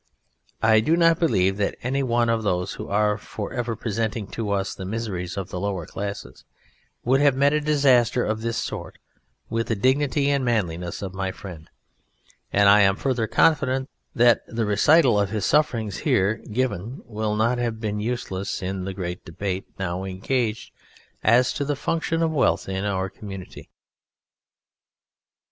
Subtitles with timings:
[0.63, 4.49] I do not believe that any one of those who are for ever presenting to
[4.49, 6.43] us the miseries of the lower classes,
[7.03, 8.97] would have met a disaster of this sort
[9.47, 11.69] with the dignity and the manliness of my friend,
[12.51, 17.59] and I am further confident that the recital of his suffering here given will not
[17.59, 20.71] have been useless in the great debate now engaged
[21.23, 23.69] as to the function of wealth in our community.